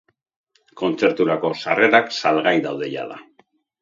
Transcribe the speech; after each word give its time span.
Kontzerturako 0.81 1.51
sarrerak 1.65 2.09
salgai 2.23 2.55
daude 2.65 2.89
jada. 2.95 3.21